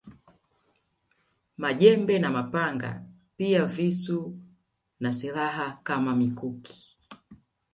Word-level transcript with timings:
Majembe 1.61 2.19
na 2.19 2.31
mapanga 2.31 3.05
pia 3.37 3.65
visu 3.65 4.35
na 4.99 5.11
silaha 5.13 5.79
kama 5.83 6.15
mikuki 6.15 6.97